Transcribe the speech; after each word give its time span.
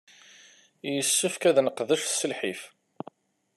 Yessefk 0.93 1.43
ad 1.49 1.57
neqdec 1.65 2.01
s 2.07 2.21
lḥif. 2.31 2.61